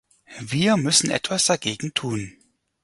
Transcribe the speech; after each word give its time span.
Wir 0.39 0.77
müssen 0.77 1.11
etwas 1.11 1.45
dagegen 1.45 1.93
tun. 1.93 2.35